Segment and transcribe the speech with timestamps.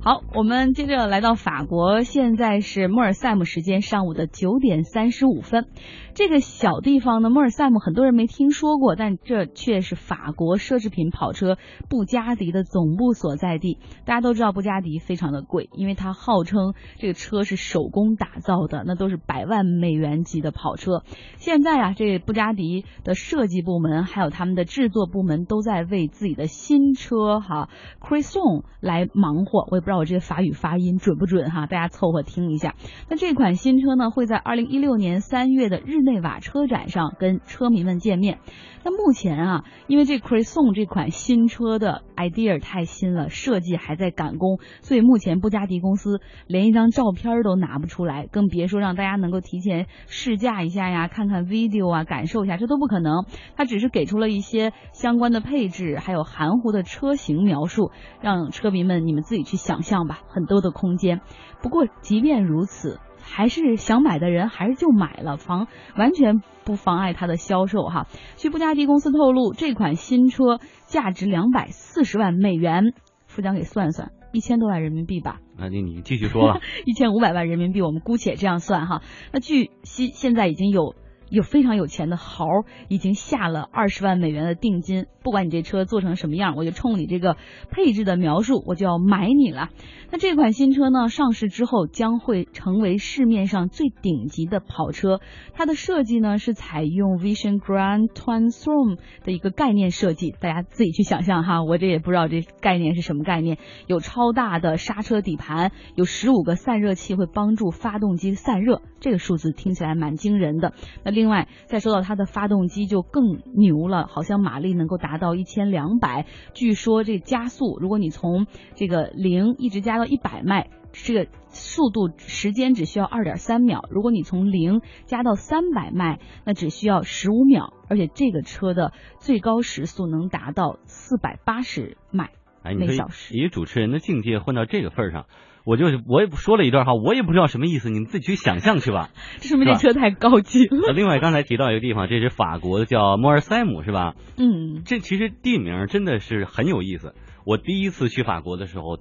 [0.00, 5.66] 好，我们接着来到法国，现在是莫尔塞姆时间上午的九点三十五分。
[6.14, 11.58] 这个小地方呢，莫尔塞姆很多人没听说过，但这却是法国奢侈品跑车
[11.88, 13.78] 布加迪的总部所在地。
[14.04, 21.02] 大家都知道布加迪非常的贵，因为它号称这个车是手工打造的，那都是百万美元级的跑车。
[21.38, 27.68] 现在啊，这布加迪的设计部门还有他们的制作部门都在为自己的新车哈
[28.00, 29.66] c r i s o n 来忙活。
[29.70, 29.98] 我也不不知道。
[29.98, 31.66] 我这个法语发音准不准哈？
[31.66, 32.74] 大家凑合听一下。
[33.08, 38.38] 那这款新车呢，会在二零一六年三月的日内瓦车展上跟车迷们见面。
[38.84, 53.24] 那目前啊，因为这 c r i s o n 这款新车的 idea 太新了，设计还在赶工，所以目前布加迪公司连一张照片都拿不出来，更别说让大家能够提前试驾一下呀，看看 video 啊，感受一下，这都不可能。
[53.56, 59.77] 它只是给出了一些相关的配置，还有含糊的车型描述，让车迷们你们自己去想。
[59.82, 61.20] 像吧，很多的空间。
[61.62, 65.66] 不过，即便如此，还是想买的人还是就买了，房
[65.96, 68.06] 完全不妨碍它的销售哈。
[68.36, 72.94] 据布加迪公司透露，这款新车价值两百四十万美元。
[73.26, 75.40] 副将给算算，一千多万人民币吧。
[75.56, 76.60] 那你你继续说吧。
[76.86, 79.02] 一千五百万人民币，我们姑且这样算哈。
[79.32, 80.94] 那据悉，现在已经有。
[81.30, 82.46] 有非常有钱的豪
[82.88, 87.36] 已经下了二十万美元的定金，不管你这车做成什么样，我就冲你这个
[87.70, 89.68] 配置的描述，我就要买你了。
[90.10, 95.20] 那这款新车呢，上市之后将会成为市面上最顶级的跑车。
[95.52, 103.58] 它的设计呢是采用 Vision Grand Transform 的一个概念设计，大家自己去想象哈，我这也不知道这概念是什么概念。
[103.86, 110.72] 有超大的刹车底盘，有十五个散热器会帮助发动机散热，这个数字听起来蛮惊人的。
[111.04, 123.80] 那另外再说到它的发动机就更牛了，好像马力能够达到一千两百，据说这加速，如果你从这个零一直加到一百迈，这个速度时间只需要二点三秒。
[123.90, 127.72] 如果你从零加到三百迈，那只需要十五秒。
[127.88, 132.30] 而且这个车的最高时速能达到四百八十迈
[132.62, 133.34] 每小时。
[133.36, 135.26] 以主持人的境界混到这个份儿上，
[135.68, 139.10] 我就我也不说了一段话，我也不知道什么意思，你们自己去想象去吧。
[139.38, 140.92] 这说明这车太高级了。
[140.94, 144.14] 另外刚才提到一个地方，这是法国的叫莫尔塞姆是吧？
[144.38, 147.14] 嗯，这其实地名真的是很有意思。
[147.44, 148.98] 我第一次去法国的时候。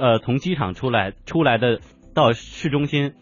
[0.00, 1.80] 呃，从机场出来出来的
[2.14, 3.14] 到市中心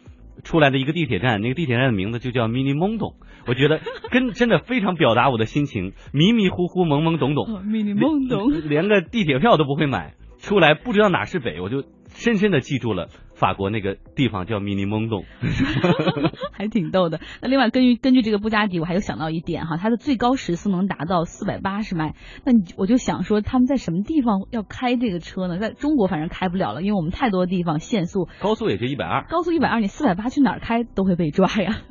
[0.44, 3.14] 出来的一个地铁站，那个地铁站的名字就叫 Mini Mondo，
[3.46, 3.80] 我觉得
[4.10, 11.82] 跟真的非常表达我的心情，迷迷糊糊、懵懵懂懂，Mini Mondo，连个地铁票都不会买，出来不知道哪是北，我就。
[12.16, 15.24] 深深的记住了法国那个地方叫迷你蒙洞，
[16.52, 17.20] 还挺逗的。
[17.42, 22.14] 那另外根据根据这个布加迪，我还有想到一点哈，它的最高时速能达到四百八十迈。
[22.44, 25.58] 那你我就想说，他们在什么地方要开这个车呢？
[25.58, 31.76] 在中国反正开不了了，因为我们太多地方限速，高速也就一百二，高速一百二，你四百八去哪儿开都会被抓呀。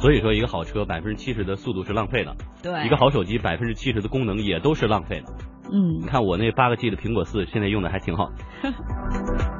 [0.00, 5.26] 所以说，一个好车百分之七十的速度是浪费的，对，一个好手机百分之七十的功能也都是浪费的。
[5.72, 8.30] 嗯，你看我那八个 G 的苹果四，现在用的还挺好。